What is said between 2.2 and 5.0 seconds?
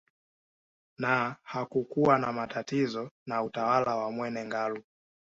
matatizo na utawala wa Mwene Ngalu